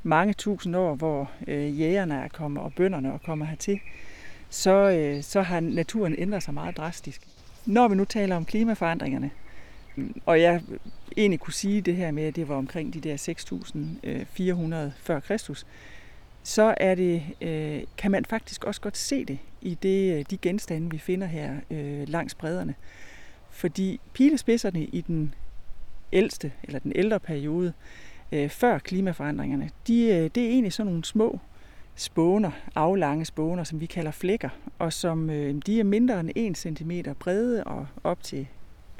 mange 0.03 0.33
tusind 0.33 0.75
år, 0.75 0.95
hvor 0.95 1.31
øh, 1.47 1.79
jægerne 1.79 2.15
er 2.15 2.27
kommet, 2.27 2.63
og 2.63 2.73
bønderne 2.73 3.09
er 3.09 3.17
kommet 3.17 3.47
hertil, 3.47 3.79
så, 4.49 4.71
øh, 4.71 5.23
så 5.23 5.41
har 5.41 5.59
naturen 5.59 6.15
ændret 6.17 6.43
sig 6.43 6.53
meget 6.53 6.77
drastisk. 6.77 7.21
Når 7.65 7.87
vi 7.87 7.95
nu 7.95 8.05
taler 8.05 8.35
om 8.35 8.45
klimaforandringerne, 8.45 9.31
og 10.25 10.41
jeg 10.41 10.61
egentlig 11.17 11.39
kunne 11.39 11.53
sige 11.53 11.81
det 11.81 11.95
her 11.95 12.11
med, 12.11 12.23
at 12.23 12.35
det 12.35 12.47
var 12.47 12.55
omkring 12.55 12.93
de 12.93 12.99
der 12.99 13.15
6.400 14.73 14.75
øh, 14.75 14.91
før 14.97 15.19
Kristus, 15.19 15.65
så 16.43 16.75
er 16.77 16.95
det, 16.95 17.23
øh, 17.41 17.83
kan 17.97 18.11
man 18.11 18.25
faktisk 18.25 18.63
også 18.63 18.81
godt 18.81 18.97
se 18.97 19.25
det 19.25 19.39
i 19.61 19.77
det, 19.83 20.19
øh, 20.19 20.25
de 20.29 20.37
genstande, 20.37 20.91
vi 20.91 20.97
finder 20.97 21.27
her 21.27 21.55
øh, 21.71 22.09
langs 22.09 22.35
bredderne. 22.35 22.75
Fordi 23.49 23.99
pilespidserne 24.13 24.83
i 24.83 25.01
den 25.01 25.33
ældste, 26.13 26.51
eller 26.63 26.79
den 26.79 26.91
ældre 26.95 27.19
periode, 27.19 27.73
øh, 28.31 28.49
før 28.49 28.79
klimaforandringerne, 28.79 29.69
de, 29.87 30.03
øh, 30.03 30.29
det 30.35 30.37
er 30.37 30.49
egentlig 30.49 30.73
sådan 30.73 30.91
nogle 30.91 31.05
små 31.05 31.39
spåner, 31.95 32.51
aflange 32.75 33.25
spåner, 33.25 33.63
som 33.63 33.79
vi 33.79 33.85
kalder 33.85 34.11
flækker, 34.11 34.49
og 34.79 34.93
som 34.93 35.29
øh, 35.29 35.55
de 35.65 35.79
er 35.79 35.83
mindre 35.83 36.19
end 36.19 36.29
1 36.35 36.57
cm 36.57 36.91
brede 37.19 37.63
og 37.63 37.87
op 38.03 38.23
til 38.23 38.47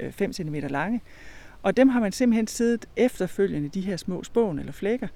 Øh, 0.00 0.12
5 0.12 0.32
cm 0.32 0.54
lange. 0.54 1.00
Og 1.62 1.76
dem 1.76 1.88
har 1.88 2.00
man 2.00 2.12
simpelthen 2.12 2.46
siddet 2.46 2.86
efterfølgende, 2.96 3.68
de 3.68 3.80
her 3.80 3.96
små 3.96 4.24
spån 4.24 4.58
eller 4.58 4.72
flækker, 4.72 5.08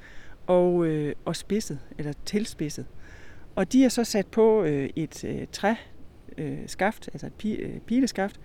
og, 0.46 0.86
øh, 0.86 1.14
og 1.24 1.36
spidset, 1.36 1.78
eller 1.98 2.12
tilspidset. 2.24 2.86
Og 3.54 3.72
de 3.72 3.84
er 3.84 3.88
så 3.88 4.04
sat 4.04 4.26
på 4.26 4.62
øh, 4.62 4.90
et 4.96 5.24
øh, 5.24 5.46
træskaft, 5.52 7.08
øh, 7.08 7.14
altså 7.14 7.26
et 7.26 7.34
pi, 7.34 7.52
øh, 7.52 7.80
pileskaft, 7.80 8.40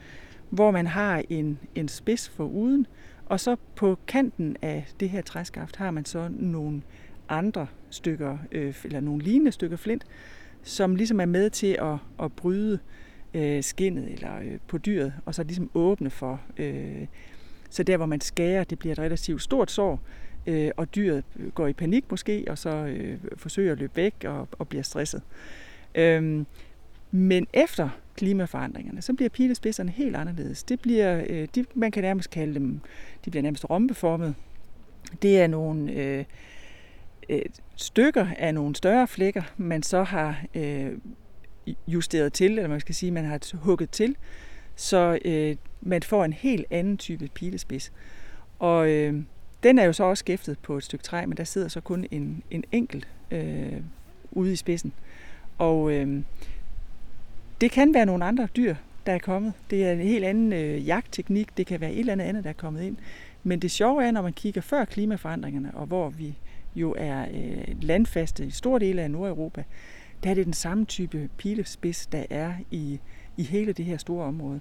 hvor 0.50 0.72
man 0.72 0.88
har 0.88 1.24
en, 1.30 1.60
en 1.76 1.88
spids 1.88 2.30
for 2.30 2.46
uden, 2.46 2.88
og 3.26 3.40
så 3.40 3.56
på 3.76 4.00
kanten 4.08 4.58
af 4.62 4.88
det 5.00 5.10
her 5.10 5.22
træskaft 5.22 5.76
har 5.76 5.92
man 5.92 6.06
så 6.06 6.30
nogle 6.32 6.82
andre 7.30 7.68
stykker, 7.90 8.38
øh, 8.52 8.76
eller 8.84 9.00
nogle 9.00 9.24
lignende 9.24 9.52
stykker 9.52 9.78
flint, 9.78 10.04
som 10.64 10.96
ligesom 10.96 11.20
er 11.20 11.26
med 11.26 11.50
til 11.50 11.78
at, 11.82 11.98
at 12.20 12.34
bryde 12.34 12.74
øh, 12.74 13.07
Øh, 13.38 13.64
skinnet 13.64 14.12
eller 14.14 14.40
øh, 14.40 14.58
på 14.68 14.78
dyret, 14.78 15.14
og 15.26 15.36
så 15.36 15.44
ligesom 15.44 15.70
åbne 15.74 16.10
for. 16.10 16.42
Øh, 16.58 17.08
så 17.70 17.84
der, 17.84 17.98
hvor 17.98 18.06
man 18.06 18.22
skærer, 18.22 18.64
det 18.64 18.80
bliver 18.80 18.92
et 18.92 19.00
relativt 19.00 19.42
stort 19.42 19.72
sår, 19.72 20.00
øh, 20.48 20.72
og 20.78 20.96
dyret 20.96 21.24
øh, 21.40 21.52
går 21.52 21.68
i 21.68 21.74
panik 21.74 22.06
måske, 22.12 22.46
og 22.48 22.58
så 22.58 22.70
øh, 22.70 23.18
forsøger 23.36 23.72
at 23.72 23.80
løbe 23.80 23.96
væk 23.96 24.14
og, 24.26 24.48
og 24.52 24.68
bliver 24.68 24.84
stresset. 24.84 25.22
Øh, 25.96 26.46
Men 27.12 27.48
efter 27.54 27.90
klimaforandringerne, 28.16 29.02
så 29.02 29.14
bliver 29.14 29.30
pilespidserne 29.30 29.92
helt 29.92 30.16
anderledes. 30.16 30.64
Det 30.64 30.80
bliver, 30.80 31.24
øh, 31.30 31.48
de, 31.56 31.66
man 31.76 31.92
kan 31.92 32.04
nærmest 32.04 32.30
kalde 32.30 32.54
dem, 32.54 32.80
de 33.26 33.32
bliver 33.32 33.44
nærmest 33.44 33.70
rombeformet. 33.70 34.36
Det 35.22 35.42
er 35.42 35.48
nogle 35.48 35.92
øh, 35.92 36.26
øh, 37.30 37.42
stykker 37.76 38.28
af 38.38 38.54
nogle 38.54 38.76
større 38.76 39.08
flækker, 39.08 39.42
man 39.58 39.84
så 39.84 40.04
har 40.04 40.44
øh, 40.56 40.92
justeret 41.88 42.34
til, 42.34 42.52
eller 42.52 42.68
man 42.68 42.80
skal 42.80 42.96
sige, 42.96 43.12
man 43.12 43.26
har 43.26 43.56
hugget 43.56 43.90
til, 43.90 44.16
så 44.76 45.20
øh, 45.26 45.56
man 45.82 46.04
får 46.04 46.26
en 46.26 46.34
helt 46.34 46.66
anden 46.72 46.98
type 46.98 47.30
pilespids. 47.34 47.92
Og 48.60 48.90
øh, 48.90 49.22
den 49.64 49.80
er 49.80 49.84
jo 49.84 49.94
så 49.94 50.04
også 50.04 50.20
skæftet 50.20 50.60
på 50.60 50.78
et 50.78 50.84
stykke 50.84 51.04
træ, 51.04 51.26
men 51.26 51.38
der 51.38 51.44
sidder 51.44 51.68
så 51.68 51.82
kun 51.82 52.06
en, 52.12 52.44
en 52.52 52.64
enkelt 52.72 53.08
øh, 53.32 53.82
ude 54.32 54.54
i 54.54 54.56
spidsen. 54.56 54.94
Og 55.58 55.92
øh, 55.92 56.22
det 57.62 57.72
kan 57.72 57.94
være 57.94 58.06
nogle 58.06 58.26
andre 58.26 58.48
dyr, 58.56 58.76
der 59.06 59.14
er 59.14 59.20
kommet. 59.20 59.54
Det 59.70 59.86
er 59.86 59.92
en 59.92 60.00
helt 60.00 60.26
anden 60.26 60.54
øh, 60.54 60.88
jagtteknik. 60.88 61.58
Det 61.58 61.68
kan 61.68 61.82
være 61.82 61.94
et 61.94 62.00
eller 62.00 62.14
andet 62.14 62.26
andet, 62.26 62.44
der 62.44 62.50
er 62.50 62.54
kommet 62.54 62.82
ind. 62.82 62.98
Men 63.44 63.60
det 63.60 63.72
sjove 63.72 64.04
er, 64.04 64.12
når 64.12 64.22
man 64.22 64.34
kigger 64.34 64.62
før 64.62 64.86
klimaforandringerne, 64.86 65.72
og 65.74 65.86
hvor 65.86 66.10
vi 66.10 66.38
jo 66.76 66.96
er 66.98 67.22
øh, 67.22 67.82
landfaste 67.82 68.46
i 68.46 68.52
store 68.52 68.80
dele 68.80 69.02
af 69.02 69.12
Nordeuropa, 69.12 69.64
der 70.24 70.30
er 70.30 70.34
det 70.34 70.46
den 70.46 70.54
samme 70.54 70.86
type 70.86 71.30
pilespids, 71.38 72.08
der 72.08 72.24
er 72.30 72.54
i, 72.72 73.00
i 73.38 73.44
hele 73.44 73.74
det 73.74 73.86
her 73.86 73.98
store 73.98 74.26
område. 74.26 74.60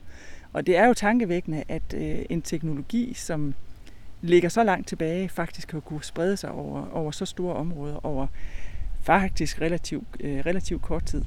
Og 0.53 0.67
det 0.67 0.77
er 0.77 0.87
jo 0.87 0.95
tankevækkende, 0.95 1.65
at 1.69 1.95
øh, 1.95 2.19
en 2.31 2.43
teknologi, 2.43 3.15
som 3.15 3.55
ligger 4.23 4.49
så 4.49 4.65
langt 4.65 4.89
tilbage, 4.89 5.29
faktisk 5.29 5.69
kan 5.69 5.81
kunne 5.81 6.05
sprede 6.05 6.37
sig 6.37 6.51
over, 6.51 6.91
over 6.93 7.11
så 7.11 7.25
store 7.25 7.55
områder, 7.55 8.07
over 8.07 8.27
faktisk 9.03 9.57
øh, 9.57 9.63
relativt, 9.63 10.07
øh, 10.21 10.39
relativ 10.47 10.81
kort 10.81 11.05
tid. 11.05 11.25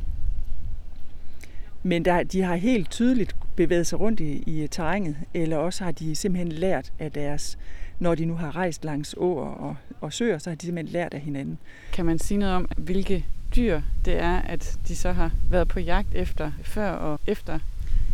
Men 1.84 2.06
der, 2.06 2.24
de 2.24 2.42
har 2.42 2.56
helt 2.56 2.90
tydeligt 2.90 3.36
bevæget 3.56 3.88
sig 3.88 4.00
rundt 4.00 4.20
i, 4.20 4.44
i 4.46 4.68
terrænet, 4.68 5.18
eller 5.34 5.58
også 5.58 5.84
har 5.84 5.92
de 5.92 6.16
simpelthen 6.16 6.52
lært 6.52 6.94
af 7.00 7.12
deres, 7.12 7.58
når 8.00 8.16
de 8.16 8.26
nu 8.26 8.36
har 8.36 8.56
rejst 8.56 8.86
langs 8.86 9.16
åer 9.18 9.46
og, 9.46 9.76
og 10.02 10.14
søer, 10.14 10.38
så 10.38 10.50
har 10.50 10.56
de 10.56 10.66
simpelthen 10.66 10.94
lært 10.94 11.14
af 11.14 11.20
hinanden. 11.20 11.58
Kan 11.94 12.06
man 12.06 12.20
sige 12.20 12.38
noget 12.38 12.56
om, 12.56 12.70
hvilke 12.78 13.26
dyr 13.56 13.82
det 14.06 14.20
er, 14.22 14.42
at 14.42 14.78
de 14.88 14.96
så 14.96 15.12
har 15.12 15.32
været 15.50 15.68
på 15.68 15.80
jagt 15.80 16.08
efter 16.16 16.52
før 16.64 16.92
og 16.92 17.20
efter 17.28 17.60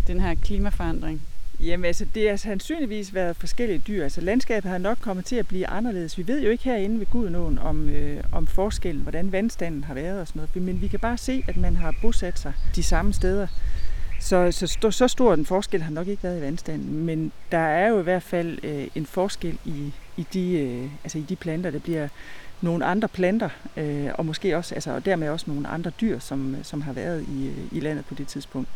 den 0.08 0.20
her 0.20 0.36
klimaforandring? 0.36 1.22
Jamen 1.60 1.86
altså, 1.86 2.06
det 2.15 2.30
har 2.30 2.36
sandsynligvis 2.36 3.13
været 3.13 3.36
forskellige 3.36 3.80
dyr. 3.80 4.04
Altså 4.04 4.22
landskabet 4.22 4.72
har 4.72 4.77
nok 4.77 4.98
kommet 5.01 5.25
til 5.25 5.36
at 5.36 5.48
blive 5.48 5.68
anderledes. 5.68 6.18
Vi 6.18 6.27
ved 6.27 6.44
jo 6.44 6.50
ikke 6.50 6.63
herinde 6.63 7.00
ved 7.00 7.06
Gudenåen 7.06 7.60
om, 7.60 7.89
øh, 7.89 8.24
om 8.32 8.48
forskellen, 8.48 9.01
hvordan 9.01 9.32
vandstanden 9.32 9.84
har 9.84 9.94
været 9.94 10.22
og 10.22 10.27
sådan 10.27 10.39
noget. 10.39 10.65
Men 10.68 10.82
vi 10.82 10.88
kan 10.88 11.00
bare 11.00 11.18
se, 11.18 11.44
at 11.48 11.58
man 11.58 11.75
har 11.75 11.96
bosat 12.01 12.39
sig 12.39 12.54
de 12.75 12.84
samme 12.84 13.13
steder. 13.13 13.48
Så, 14.20 14.51
så, 14.51 14.92
så 14.92 15.08
stor 15.08 15.34
en 15.34 15.46
forskel 15.46 15.82
har 15.82 15.92
nok 15.92 16.08
ikke 16.08 16.24
været 16.24 16.39
i 16.39 16.42
vandstanden. 16.42 17.06
Men 17.06 17.32
der 17.51 17.58
er 17.58 17.88
jo 17.88 18.00
i 18.00 18.04
hvert 18.04 18.24
fald 18.24 18.60
øh, 18.63 18.88
en 18.96 19.06
forskel 19.06 19.58
i, 19.65 19.94
i, 20.18 20.27
de, 20.34 20.51
øh, 20.51 20.89
altså 21.04 21.18
i 21.18 21.22
de 21.22 21.36
planter. 21.36 21.72
Der 21.72 21.80
bliver 21.80 22.08
nogle 22.62 22.86
andre 22.86 23.08
planter, 23.08 23.50
øh, 23.78 24.10
og 24.14 24.26
måske 24.26 24.58
også, 24.58 24.76
altså, 24.76 24.92
og 24.92 25.06
dermed 25.06 25.30
også 25.30 25.46
nogle 25.48 25.68
andre 25.68 25.92
dyr, 26.02 26.20
som, 26.20 26.56
som 26.64 26.82
har 26.82 26.94
været 26.94 27.22
i, 27.22 27.52
i 27.72 27.80
landet 27.80 28.06
på 28.06 28.16
det 28.16 28.28
tidspunkt. 28.28 28.70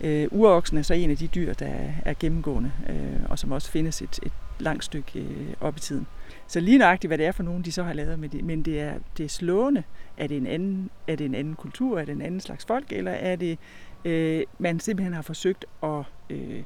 Øh, 0.00 0.28
uroksen 0.30 0.78
er 0.78 0.82
så 0.82 0.94
en 0.94 1.10
af 1.10 1.16
de 1.16 1.26
dyr, 1.26 1.54
der 1.54 1.90
er 2.04 2.14
gennemgående, 2.20 2.72
øh, 2.88 3.30
og 3.30 3.38
som 3.38 3.52
også 3.52 3.70
findes 3.70 4.02
et, 4.02 4.18
et 4.22 4.32
langt 4.58 4.84
stykke 4.84 5.18
øh, 5.20 5.54
op 5.60 5.76
i 5.76 5.80
tiden. 5.80 6.06
Så 6.46 6.60
lige 6.60 6.78
nøjagtigt, 6.78 7.08
hvad 7.08 7.18
det 7.18 7.26
er 7.26 7.32
for 7.32 7.42
nogen, 7.42 7.62
de 7.62 7.72
så 7.72 7.82
har 7.82 7.92
lavet 7.92 8.18
med 8.18 8.28
det, 8.28 8.44
men 8.44 8.62
det 8.62 8.80
er, 8.80 8.94
det 9.16 9.24
er 9.24 9.28
slående. 9.28 9.82
Er 10.16 10.26
det, 10.26 10.36
en 10.36 10.46
anden, 10.46 10.90
er 11.06 11.16
det 11.16 11.24
en 11.24 11.34
anden 11.34 11.54
kultur? 11.54 12.00
Er 12.00 12.04
det 12.04 12.12
en 12.12 12.22
anden 12.22 12.40
slags 12.40 12.64
folk? 12.64 12.92
Eller 12.92 13.12
er 13.12 13.36
det, 13.36 13.58
øh, 14.04 14.42
man 14.58 14.80
simpelthen 14.80 15.14
har 15.14 15.22
forsøgt 15.22 15.64
at 15.82 16.02
øh, 16.30 16.62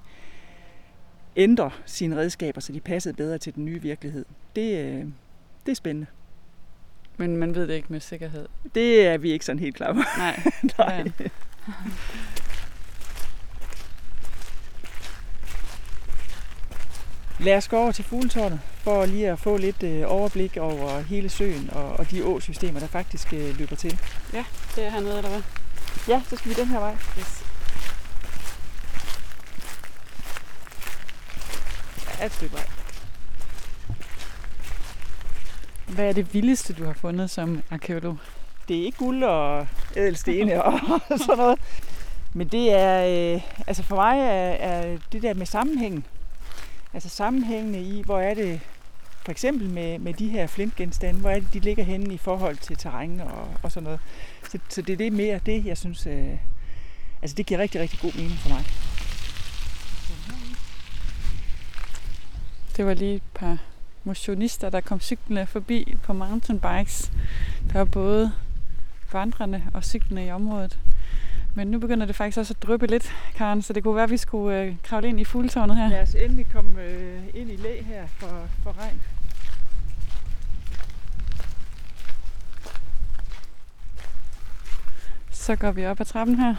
ændre 1.37 1.71
sine 1.87 2.17
redskaber, 2.17 2.61
så 2.61 2.73
de 2.73 2.81
passede 2.81 3.15
bedre 3.15 3.39
til 3.39 3.55
den 3.55 3.65
nye 3.65 3.83
virkelighed? 3.83 4.25
Det, 4.57 4.85
øh, 4.85 5.05
det 5.67 5.73
er 5.73 5.75
spændende. 5.75 6.07
Men 7.17 7.37
man 7.37 7.55
ved 7.55 7.69
det 7.69 7.75
ikke 7.75 7.89
med 7.91 8.01
sikkerhed? 8.01 8.49
Det 8.75 9.07
er 9.07 9.19
vi 9.19 9.33
ikke 9.33 9.45
sådan 9.45 9.59
helt 9.59 9.77
klar 9.77 9.93
på. 9.93 10.01
Nej. 10.19 10.43
Nej. 10.79 11.11
Lad 17.41 17.57
os 17.57 17.69
gå 17.69 17.77
over 17.77 17.93
til 17.93 18.05
fugletårnet, 18.05 18.61
for 18.83 19.07
lige 19.07 19.31
at 19.31 19.39
få 19.39 19.57
lidt 19.57 19.83
øh, 19.83 20.03
overblik 20.07 20.57
over 20.57 21.01
hele 21.01 21.29
søen 21.29 21.71
og, 21.73 21.93
og 21.93 22.11
de 22.11 22.25
åsystemer, 22.25 22.81
der 22.81 22.87
faktisk 22.87 23.33
øh, 23.33 23.59
løber 23.59 23.77
til. 23.77 23.99
Ja, 24.33 24.45
det 24.77 24.85
er 24.85 24.91
hernede, 24.91 25.17
eller 25.17 25.31
hvad? 25.31 25.43
Ja, 26.09 26.23
så 26.29 26.37
skal 26.37 26.51
vi 26.51 26.55
den 26.55 26.67
her 26.67 26.79
vej. 26.79 26.97
Yes. 27.19 27.45
Ja, 32.21 32.27
et 32.27 32.33
stykke 32.33 32.55
vej. 32.55 32.82
Hvad 35.95 36.09
er 36.09 36.13
det 36.13 36.35
vildeste, 36.35 36.73
du 36.73 36.85
har 36.85 36.93
fundet 36.93 37.31
som 37.31 37.63
arkeolog? 37.71 38.19
Det 38.69 38.81
er 38.81 38.85
ikke 38.85 38.99
guld 38.99 39.23
og 39.25 39.67
ædelstene 39.97 40.65
og 40.65 40.81
sådan 41.27 41.37
noget. 41.37 41.59
Men 42.33 42.49
det 42.49 42.73
er, 42.73 43.35
øh, 43.35 43.43
altså 43.67 43.83
for 43.83 43.97
mig 43.97 44.19
er, 44.19 44.53
er 44.53 44.99
det 45.13 45.23
der 45.23 45.35
med 45.35 45.47
sammenhængen. 45.47 46.05
Altså 46.95 47.09
sammenhængende 47.09 47.81
i, 47.81 48.03
hvor 48.05 48.19
er 48.19 48.35
det 48.35 48.61
for 49.25 49.33
eksempel 49.33 49.71
med, 49.71 49.99
med 49.99 50.15
de 50.15 50.29
her 50.29 50.47
flintgenstande, 50.47 51.21
hvor 51.21 51.31
er 51.31 51.41
det, 51.41 51.55
de 51.55 51.61
ligger 51.61 51.85
henne 51.85 52.15
i 52.15 52.19
forhold 52.19 52.57
til 52.57 52.77
terræn 52.77 53.21
og, 53.21 53.49
og 53.63 53.73
sådan 53.73 53.85
noget. 53.85 54.01
Så, 54.51 54.59
så 54.69 54.83
det 54.83 54.93
er 54.93 54.97
det 54.97 55.13
mere 55.13 55.41
det, 55.47 55.67
jeg 55.67 55.79
synes, 55.79 56.07
øh, 56.07 56.37
altså 57.23 57.37
det 57.37 57.47
giver 57.47 57.61
rigtig, 57.61 57.81
rigtig 57.81 57.99
god 58.01 58.13
mening 58.15 58.39
for 58.39 58.49
mig. 58.49 58.65
Det 62.77 62.87
var 62.87 62.95
lige 62.95 63.15
et 63.15 63.23
par 63.35 63.59
motionister, 64.05 64.71
der 64.71 64.81
kom 64.81 65.01
cyklende 65.01 65.47
forbi 65.47 65.97
på 66.03 66.13
mountainbikes. 66.13 67.13
Der 67.73 67.79
var 67.79 67.85
både 67.85 68.33
vandrende 69.13 69.63
og 69.75 69.85
cyklende 69.85 70.27
i 70.27 70.31
området. 70.31 70.79
Men 71.55 71.67
nu 71.67 71.79
begynder 71.79 72.07
det 72.07 72.17
faktisk 72.17 72.39
også 72.39 72.55
at 72.59 72.63
dryppe 72.63 72.87
lidt, 72.87 73.13
Karen, 73.35 73.63
så 73.63 73.73
det 73.73 73.83
kunne 73.83 73.95
være, 73.95 74.05
at 74.05 74.11
vi 74.11 74.17
skulle 74.17 74.61
øh, 74.61 74.77
kravle 74.83 75.09
ind 75.09 75.21
i 75.21 75.25
fugletårnet 75.25 75.77
her. 75.77 75.89
Lad 75.89 76.03
os 76.03 76.15
endelig 76.15 76.47
komme 76.53 76.83
øh, 76.83 77.23
ind 77.35 77.51
i 77.51 77.57
læ 77.57 77.83
her 77.83 78.07
for, 78.07 78.49
for 78.63 78.75
regn. 78.79 79.03
Så 85.31 85.57
går 85.57 85.73
vi 85.73 85.87
op 85.87 86.01
ad 86.01 86.05
trappen 86.05 86.39
her. 86.39 86.55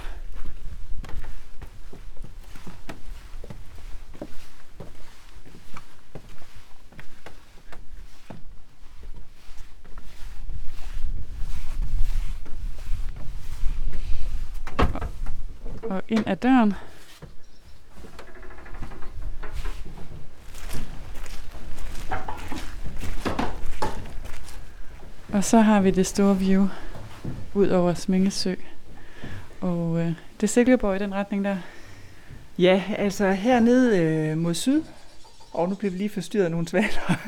Og 15.84 16.02
ind 16.10 16.24
ad 16.28 16.36
døren. 16.36 16.74
Og 25.34 25.44
så 25.44 25.60
har 25.60 25.82
vi 25.82 25.92
det 25.92 26.06
store 26.06 26.38
view 26.38 26.68
ud 27.54 27.68
over 27.68 27.94
Smingesø. 27.94 28.56
Og 29.62 30.00
øh, 30.00 30.06
det 30.06 30.44
er 30.44 30.48
Silkeborg 30.48 30.96
i 30.96 31.00
den 31.00 31.14
retning 31.14 31.46
der. 31.46 31.58
Ja, 32.58 32.84
altså 32.98 33.32
hernede 33.32 34.00
øh, 34.00 34.38
mod 34.38 34.54
syd, 34.54 34.84
og 35.54 35.70
nu 35.70 35.76
bliver 35.76 35.92
vi 35.92 35.98
lige 35.98 36.10
forstyrret 36.10 36.46
af 36.46 36.52
nogle 36.52 36.68
svaler. 36.68 37.20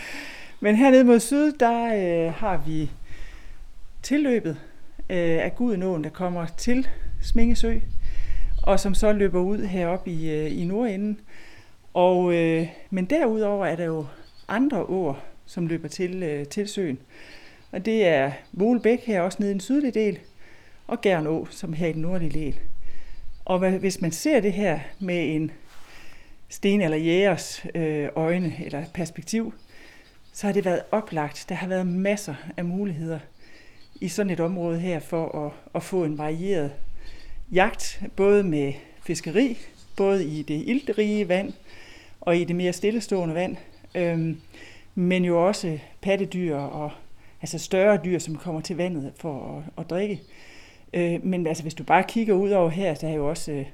Men 0.60 0.76
hernede 0.76 1.04
mod 1.04 1.20
syd, 1.20 1.52
der 1.52 1.84
øh, 1.84 2.34
har 2.34 2.56
vi 2.66 2.90
tilløbet 4.02 4.56
øh, 5.10 5.44
af 5.44 5.52
Gudenåen, 5.56 6.04
der 6.04 6.10
kommer 6.10 6.46
til 6.46 6.88
Smingesø, 7.22 7.78
og 8.66 8.80
som 8.80 8.94
så 8.94 9.12
løber 9.12 9.40
ud 9.40 9.58
heroppe 9.58 10.10
i, 10.10 10.30
øh, 10.30 10.60
i 10.60 10.64
nordenden. 10.64 11.20
Og, 11.94 12.34
øh, 12.34 12.68
men 12.90 13.04
derudover 13.04 13.66
er 13.66 13.76
der 13.76 13.84
jo 13.84 14.06
andre 14.48 14.82
åer, 14.82 15.14
som 15.46 15.66
løber 15.66 15.88
til, 15.88 16.22
øh, 16.22 16.46
til 16.46 16.68
søen. 16.68 16.98
Og 17.72 17.84
det 17.84 18.06
er 18.06 18.32
Volbæk 18.52 19.00
her 19.04 19.20
også 19.20 19.36
nede 19.40 19.50
i 19.50 19.52
den 19.52 19.60
sydlige 19.60 19.90
del, 19.90 20.18
og 20.86 21.00
Gernå, 21.00 21.46
som 21.50 21.72
her 21.72 21.86
i 21.86 21.92
den 21.92 22.02
nordlige 22.02 22.30
del. 22.30 22.58
Og 23.44 23.58
hvad, 23.58 23.72
hvis 23.72 24.00
man 24.00 24.12
ser 24.12 24.40
det 24.40 24.52
her 24.52 24.80
med 24.98 25.34
en 25.34 25.50
sten 26.48 26.80
eller 26.80 26.96
jægers 26.96 27.66
øh, 27.74 28.08
øjne 28.16 28.54
eller 28.64 28.84
perspektiv, 28.94 29.54
så 30.32 30.46
har 30.46 30.54
det 30.54 30.64
været 30.64 30.82
oplagt. 30.90 31.46
Der 31.48 31.54
har 31.54 31.68
været 31.68 31.86
masser 31.86 32.34
af 32.56 32.64
muligheder 32.64 33.18
i 34.00 34.08
sådan 34.08 34.30
et 34.30 34.40
område 34.40 34.78
her 34.78 35.00
for 35.00 35.46
at, 35.46 35.52
at 35.74 35.82
få 35.82 36.04
en 36.04 36.18
varieret 36.18 36.72
jagt, 37.52 38.02
både 38.16 38.42
med 38.42 38.72
fiskeri, 39.02 39.58
både 39.96 40.24
i 40.24 40.42
det 40.42 40.62
iltrige 40.66 41.28
vand 41.28 41.52
og 42.20 42.36
i 42.36 42.44
det 42.44 42.56
mere 42.56 42.72
stillestående 42.72 43.34
vand, 43.34 43.56
øhm, 43.94 44.40
men 44.94 45.24
jo 45.24 45.46
også 45.46 45.78
pattedyr 46.00 46.56
og 46.56 46.90
altså 47.40 47.58
større 47.58 48.00
dyr, 48.04 48.18
som 48.18 48.36
kommer 48.36 48.60
til 48.60 48.76
vandet 48.76 49.12
for 49.16 49.56
at, 49.56 49.84
at 49.84 49.90
drikke. 49.90 50.20
Øh, 50.92 51.24
men 51.26 51.46
altså, 51.46 51.62
hvis 51.62 51.74
du 51.74 51.84
bare 51.84 52.04
kigger 52.08 52.34
ud 52.34 52.50
over 52.50 52.68
her, 52.68 52.94
der 52.94 53.08
er 53.08 53.14
jo 53.14 53.28
også, 53.28 53.52
øh, 53.52 53.66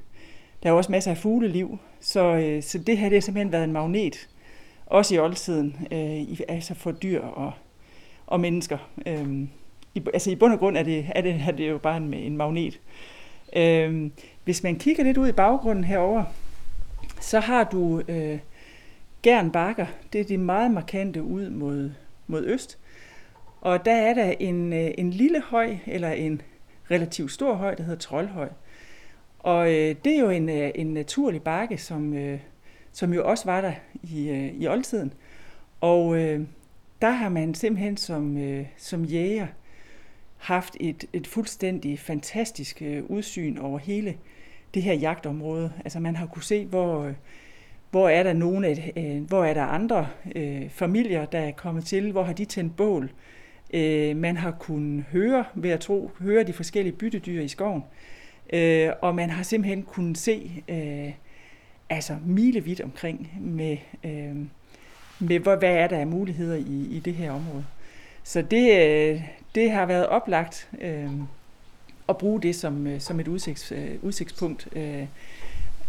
der 0.62 0.68
er 0.68 0.70
jo 0.70 0.76
også 0.76 0.92
masser 0.92 1.10
af 1.10 1.18
fugleliv. 1.18 1.78
Så, 2.00 2.20
øh, 2.20 2.62
så 2.62 2.78
det 2.78 2.98
her 2.98 3.08
det 3.08 3.16
har 3.16 3.20
simpelthen 3.20 3.52
været 3.52 3.64
en 3.64 3.72
magnet, 3.72 4.28
også 4.86 5.14
i 5.14 5.18
oldtiden, 5.18 5.76
øh, 5.92 6.16
i, 6.16 6.40
altså 6.48 6.74
for 6.74 6.92
dyr 6.92 7.20
og, 7.20 7.52
og 8.26 8.40
mennesker. 8.40 8.78
Øh, 9.06 9.42
i, 9.94 10.02
altså 10.14 10.30
i 10.30 10.34
bund 10.34 10.52
og 10.52 10.58
grund 10.58 10.76
er 10.76 10.82
det, 10.82 11.06
er 11.14 11.20
det, 11.20 11.42
er 11.48 11.52
det 11.52 11.68
jo 11.68 11.78
bare 11.78 11.96
en, 11.96 12.14
en 12.14 12.36
magnet. 12.36 12.80
Øh, 13.56 14.10
hvis 14.44 14.62
man 14.62 14.78
kigger 14.78 15.04
lidt 15.04 15.18
ud 15.18 15.28
i 15.28 15.32
baggrunden 15.32 15.84
herover, 15.84 16.24
så 17.20 17.40
har 17.40 17.64
du 17.64 18.02
øh, 18.08 18.38
Gern 19.22 19.50
Bakker. 19.50 19.86
Det 20.12 20.20
er 20.20 20.24
de 20.24 20.38
meget 20.38 20.70
markante 20.70 21.22
ud 21.22 21.50
mod, 21.50 21.90
mod 22.26 22.44
øst. 22.44 22.78
Og 23.60 23.84
der 23.84 23.92
er 23.92 24.14
der 24.14 24.34
en, 24.40 24.72
øh, 24.72 24.90
en 24.98 25.10
lille 25.10 25.40
høj, 25.40 25.76
eller 25.86 26.10
en 26.10 26.42
relativt 26.90 27.32
stor 27.32 27.54
høj, 27.54 27.74
der 27.74 27.82
hedder 27.82 27.98
Troldhøj. 27.98 28.48
Og 29.38 29.72
øh, 29.72 29.94
det 30.04 30.16
er 30.16 30.20
jo 30.20 30.30
en, 30.30 30.48
øh, 30.48 30.70
en 30.74 30.94
naturlig 30.94 31.42
bakke, 31.42 31.78
som, 31.78 32.14
øh, 32.14 32.38
som 32.92 33.12
jo 33.12 33.28
også 33.28 33.44
var 33.44 33.60
der 33.60 33.72
i, 34.02 34.28
øh, 34.28 34.52
i 34.54 34.66
oldtiden. 34.66 35.12
Og 35.80 36.16
øh, 36.16 36.40
der 37.02 37.10
har 37.10 37.28
man 37.28 37.54
simpelthen 37.54 37.96
som, 37.96 38.36
øh, 38.36 38.66
som 38.76 39.04
jæger 39.04 39.46
haft 40.40 40.76
et, 40.80 41.04
et 41.12 41.26
fuldstændig 41.26 41.98
fantastisk 41.98 42.82
øh, 42.82 43.04
udsyn 43.04 43.58
over 43.58 43.78
hele 43.78 44.14
det 44.74 44.82
her 44.82 44.94
jagtområde. 44.94 45.72
Altså 45.84 46.00
man 46.00 46.16
har 46.16 46.26
kunne 46.26 46.42
se, 46.42 46.66
hvor, 46.66 47.04
øh, 47.04 47.14
hvor 47.90 48.08
er 48.08 48.22
der 48.22 48.32
nogle 48.32 48.66
af, 48.66 48.92
øh, 48.96 49.28
hvor 49.28 49.44
er 49.44 49.54
der 49.54 49.62
andre 49.62 50.08
øh, 50.36 50.70
familier, 50.70 51.24
der 51.24 51.38
er 51.38 51.50
kommet 51.50 51.84
til, 51.84 52.12
hvor 52.12 52.22
har 52.22 52.32
de 52.32 52.44
tændt 52.44 52.76
bål. 52.76 53.10
Øh, 53.74 54.16
man 54.16 54.36
har 54.36 54.50
kunnet 54.50 55.04
høre, 55.12 55.44
ved 55.54 55.70
at 55.70 55.80
tro, 55.80 56.10
høre 56.18 56.42
de 56.42 56.52
forskellige 56.52 56.96
byttedyr 56.96 57.40
i 57.40 57.48
skoven. 57.48 57.84
Øh, 58.52 58.90
og 59.02 59.14
man 59.14 59.30
har 59.30 59.42
simpelthen 59.42 59.82
kunnet 59.82 60.18
se 60.18 60.62
øh, 60.68 61.12
altså 61.90 62.16
milevidt 62.26 62.80
omkring 62.80 63.32
med, 63.40 63.76
øh, 64.04 64.36
med 65.18 65.38
hvor, 65.38 65.56
hvad 65.56 65.74
er 65.74 65.86
der 65.86 65.98
af 65.98 66.06
muligheder 66.06 66.56
i, 66.56 66.86
i 66.90 67.00
det 67.04 67.14
her 67.14 67.30
område. 67.30 67.64
Så 68.24 68.42
det, 68.42 68.80
øh, 68.80 69.22
det 69.54 69.70
har 69.70 69.86
været 69.86 70.06
oplagt 70.06 70.68
øh, 70.80 71.10
at 72.08 72.18
bruge 72.18 72.42
det 72.42 72.56
som, 72.56 72.86
øh, 72.86 73.00
som 73.00 73.20
et 73.20 73.28
udsigts, 73.28 73.72
øh, 73.72 73.90
udsigtspunkt. 74.02 74.68
Øh, 74.76 75.06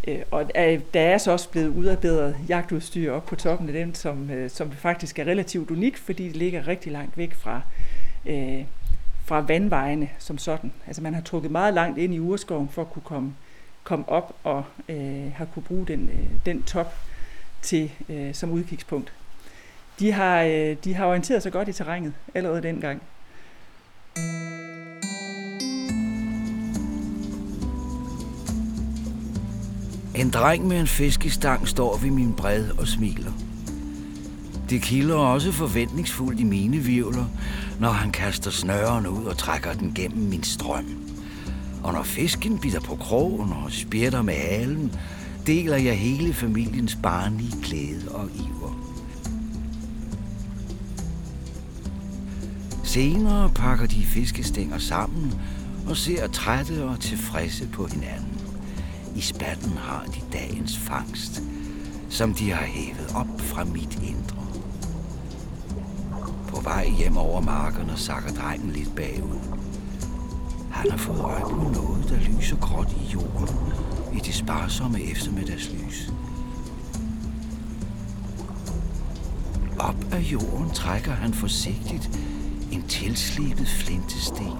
øh, 0.08 0.18
og 0.30 0.50
der 0.94 1.00
er 1.00 1.18
så 1.18 1.32
også 1.32 1.50
blevet 1.50 1.68
udarbejdet 1.68 2.36
jagtudstyr 2.48 3.12
op 3.12 3.26
på 3.26 3.36
toppen 3.36 3.68
af 3.68 3.74
den, 3.74 3.94
som, 3.94 4.30
øh, 4.30 4.50
som 4.50 4.72
faktisk 4.72 5.18
er 5.18 5.24
relativt 5.24 5.70
unik, 5.70 5.96
fordi 5.96 6.28
det 6.28 6.36
ligger 6.36 6.68
rigtig 6.68 6.92
langt 6.92 7.18
væk 7.18 7.34
fra, 7.34 7.60
øh, 8.26 8.64
fra 9.24 9.40
vandvejene 9.40 10.08
som 10.18 10.38
sådan. 10.38 10.72
Altså 10.86 11.02
man 11.02 11.14
har 11.14 11.20
trukket 11.20 11.50
meget 11.50 11.74
langt 11.74 11.98
ind 11.98 12.14
i 12.14 12.18
urskoven 12.18 12.68
for 12.68 12.82
at 12.82 12.90
kunne 12.90 13.02
komme, 13.04 13.34
komme 13.82 14.08
op 14.08 14.34
og 14.44 14.64
øh, 14.88 15.32
har 15.34 15.44
kunne 15.44 15.62
bruge 15.62 15.86
den, 15.86 16.10
øh, 16.12 16.28
den 16.46 16.62
top 16.62 16.94
til 17.62 17.92
øh, 18.08 18.34
som 18.34 18.50
udkigspunkt. 18.50 19.12
De 20.02 20.12
har, 20.12 20.42
øh, 20.42 20.76
de 20.84 20.94
har 20.94 21.06
orienteret 21.06 21.42
sig 21.42 21.52
godt 21.52 21.68
i 21.68 21.72
terrænet 21.72 22.12
allerede 22.34 22.62
dengang. 22.62 23.02
En 30.14 30.30
dreng 30.30 30.68
med 30.68 30.80
en 30.80 30.86
fiskestang 30.86 31.68
står 31.68 31.96
ved 31.96 32.10
min 32.10 32.34
bred 32.34 32.70
og 32.78 32.88
smiler. 32.88 33.32
Det 34.70 34.82
kilder 34.82 35.16
også 35.16 35.52
forventningsfuldt 35.52 36.40
i 36.40 36.44
mine 36.44 36.76
virvler, 36.76 37.24
når 37.80 37.90
han 37.90 38.10
kaster 38.10 38.50
snøren 38.50 39.06
ud 39.06 39.24
og 39.24 39.38
trækker 39.38 39.72
den 39.72 39.92
gennem 39.94 40.28
min 40.28 40.42
strøm. 40.42 40.86
Og 41.84 41.92
når 41.92 42.02
fisken 42.02 42.58
bider 42.58 42.80
på 42.80 42.96
krogen 42.96 43.52
og 43.52 43.72
spjætter 43.72 44.22
med 44.22 44.34
halen, 44.34 44.92
deler 45.46 45.76
jeg 45.76 45.98
hele 45.98 46.32
familiens 46.32 46.98
barnlige 47.02 47.62
glæde 47.62 48.14
og 48.14 48.28
iver. 48.34 48.61
Senere 52.92 53.50
pakker 53.54 53.86
de 53.86 54.04
fiskestænger 54.04 54.78
sammen 54.78 55.40
og 55.88 55.96
ser 55.96 56.26
trætte 56.26 56.84
og 56.84 57.00
tilfredse 57.00 57.68
på 57.68 57.86
hinanden. 57.86 58.40
I 59.16 59.20
spatten 59.20 59.70
har 59.70 60.04
de 60.04 60.20
dagens 60.32 60.78
fangst, 60.78 61.42
som 62.08 62.34
de 62.34 62.50
har 62.50 62.64
hævet 62.64 63.12
op 63.14 63.40
fra 63.40 63.64
mit 63.64 64.02
indre. 64.02 64.46
På 66.48 66.60
vej 66.60 66.88
hjem 66.98 67.16
over 67.16 67.40
markerne 67.40 67.96
sakker 67.96 68.32
drengen 68.32 68.70
lidt 68.70 68.96
bagud. 68.96 69.40
Han 70.70 70.90
har 70.90 70.98
fået 70.98 71.20
øje 71.20 71.42
på 71.42 71.70
noget, 71.74 72.08
der 72.08 72.36
lyser 72.36 72.56
gråt 72.56 72.92
i 72.92 73.12
jorden 73.12 73.48
i 74.14 74.18
det 74.18 74.34
sparsomme 74.34 75.02
eftermiddagslys. 75.02 76.12
Op 79.78 80.06
af 80.12 80.20
jorden 80.20 80.70
trækker 80.70 81.12
han 81.12 81.34
forsigtigt 81.34 82.10
en 82.82 82.88
tilslibet 82.88 83.68
flintesten, 83.68 84.52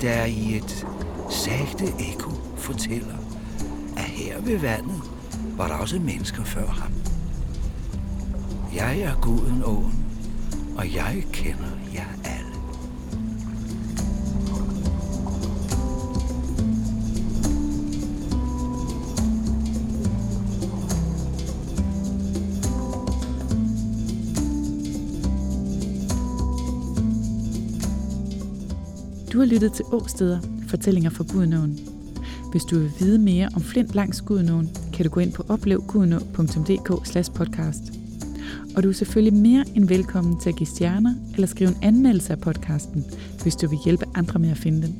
der 0.00 0.24
i 0.24 0.56
et 0.56 0.86
sagte 1.30 1.84
ekko 1.84 2.30
fortæller, 2.56 3.16
at 3.96 4.04
her 4.04 4.40
ved 4.40 4.58
vandet 4.58 5.02
var 5.56 5.68
der 5.68 5.74
også 5.74 5.98
mennesker 5.98 6.44
før 6.44 6.66
ham. 6.66 6.92
Jeg 8.74 9.00
er 9.00 9.14
guden 9.20 9.62
åen, 9.64 10.06
og 10.76 10.94
jeg 10.94 11.24
kender 11.32 11.70
jer 11.94 12.15
Du 29.36 29.40
har 29.40 29.46
lyttet 29.46 29.72
til 29.72 29.84
Åsteder, 29.92 30.40
fortællinger 30.68 31.10
fra 31.10 31.24
Gudnåen. 31.32 31.78
Hvis 32.50 32.62
du 32.64 32.78
vil 32.78 32.92
vide 33.00 33.18
mere 33.18 33.48
om 33.54 33.62
Flint 33.62 33.94
langs 33.94 34.20
Gudnåen, 34.20 34.70
kan 34.92 35.04
du 35.04 35.10
gå 35.10 35.20
ind 35.20 35.32
på 35.32 35.44
oplevgudnå.dk 35.48 37.34
podcast. 37.34 37.82
Og 38.76 38.82
du 38.82 38.88
er 38.88 38.92
selvfølgelig 38.92 39.40
mere 39.40 39.64
end 39.74 39.88
velkommen 39.88 40.40
til 40.40 40.48
at 40.48 40.56
give 40.56 40.66
stjerner 40.66 41.14
eller 41.34 41.46
skrive 41.46 41.70
en 41.70 41.76
anmeldelse 41.82 42.32
af 42.32 42.40
podcasten, 42.40 43.04
hvis 43.42 43.56
du 43.56 43.68
vil 43.68 43.78
hjælpe 43.84 44.04
andre 44.14 44.38
med 44.38 44.50
at 44.50 44.58
finde 44.58 44.82
den. 44.82 44.96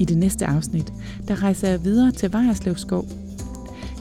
I 0.00 0.04
det 0.04 0.18
næste 0.18 0.46
afsnit, 0.46 0.92
der 1.28 1.42
rejser 1.42 1.68
jeg 1.68 1.84
videre 1.84 2.12
til 2.12 2.32
Vejerslev 2.32 2.76
Skov. 2.76 3.08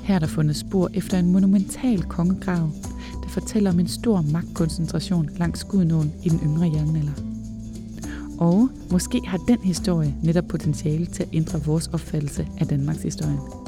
Her 0.03 0.15
er 0.15 0.19
der 0.19 0.27
fundet 0.27 0.55
spor 0.55 0.89
efter 0.93 1.19
en 1.19 1.31
monumental 1.31 2.03
kongegrav, 2.03 2.69
der 3.23 3.29
fortæller 3.29 3.71
om 3.71 3.79
en 3.79 3.87
stor 3.87 4.21
magtkoncentration 4.21 5.29
langs 5.37 5.63
Gudnåen 5.63 6.13
i 6.23 6.29
den 6.29 6.39
yngre 6.39 6.71
jernalder. 6.75 7.30
Og 8.41 8.69
måske 8.91 9.21
har 9.27 9.37
den 9.37 9.59
historie 9.63 10.15
netop 10.23 10.47
potentiale 10.49 11.05
til 11.05 11.23
at 11.23 11.29
ændre 11.33 11.59
vores 11.65 11.87
opfattelse 11.87 12.47
af 12.59 12.67
Danmarks 12.67 13.03
historie. 13.03 13.60